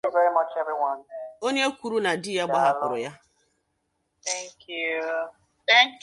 onye 1.45 1.63
kwuru 1.77 1.97
na 2.05 2.11
di 2.23 2.31
ya 2.37 2.45
gbahapụrụ 2.49 2.97
ya 3.05 3.11